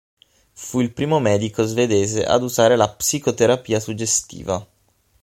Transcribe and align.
Fu 0.53 0.79
il 0.81 0.93
primo 0.93 1.19
medico 1.19 1.61
svedese 1.61 2.25
ad 2.25 2.41
usare 2.41 2.75
la 2.75 2.89
psicoterapia 2.89 3.79
suggestiva. 3.79 4.67